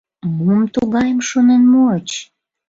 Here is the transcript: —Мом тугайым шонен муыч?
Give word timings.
—Мом 0.37 0.61
тугайым 0.73 1.19
шонен 1.29 1.63
муыч? 1.71 2.09